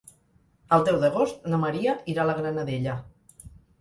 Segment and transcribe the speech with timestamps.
[0.77, 2.97] El deu d'agost na Maria irà a la Granadella.